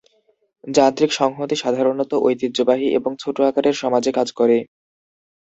[0.67, 4.57] যান্ত্রিক সংহতি সাধারণত "ঐতিহ্যবাহী" এবং ছোট আকারের সমাজে কাজ করে।